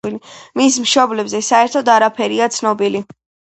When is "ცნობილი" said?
2.59-3.07